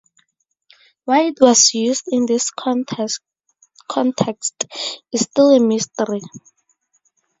Why 1.05 1.25
it 1.25 1.35
was 1.39 1.75
used 1.75 2.05
in 2.07 2.25
this 2.25 2.49
context 2.49 3.21
is 5.13 5.21
still 5.21 5.51
a 5.51 5.59
mystery. 5.59 6.21